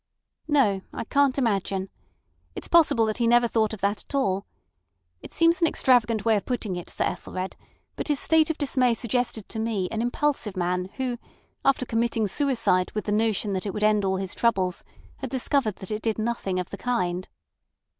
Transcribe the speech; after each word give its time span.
"No, 0.47 0.81
I 0.91 1.03
can't 1.03 1.37
imagine. 1.37 1.89
It's 2.55 2.67
possible 2.67 3.05
that 3.05 3.19
he 3.19 3.27
never 3.27 3.47
thought 3.47 3.71
of 3.71 3.81
that 3.81 4.03
at 4.03 4.15
all. 4.15 4.47
It 5.21 5.31
sounds 5.31 5.61
an 5.61 5.67
extravagant 5.67 6.25
way 6.25 6.35
of 6.37 6.45
putting 6.47 6.75
it, 6.75 6.89
Sir 6.89 7.03
Ethelred, 7.03 7.55
but 7.95 8.07
his 8.07 8.19
state 8.19 8.49
of 8.49 8.57
dismay 8.57 8.95
suggested 8.95 9.47
to 9.49 9.59
me 9.59 9.87
an 9.91 10.01
impulsive 10.01 10.57
man 10.57 10.85
who, 10.95 11.19
after 11.63 11.85
committing 11.85 12.27
suicide 12.27 12.91
with 12.95 13.05
the 13.05 13.11
notion 13.11 13.53
that 13.53 13.67
it 13.67 13.75
would 13.75 13.83
end 13.83 14.03
all 14.03 14.17
his 14.17 14.33
troubles, 14.33 14.83
had 15.17 15.29
discovered 15.29 15.75
that 15.75 15.91
it 15.91 16.01
did 16.01 16.17
nothing 16.17 16.59
of 16.59 16.71
the 16.71 16.77
kind." 16.77 17.29